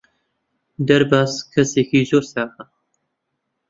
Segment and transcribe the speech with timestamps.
[0.87, 2.63] دەرباز کەسێکی زۆر چاکە.